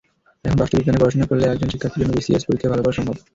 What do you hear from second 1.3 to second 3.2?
একজন শিক্ষার্থীর জন্য বিসিএস পরীক্ষায় ভালো করা সম্ভব।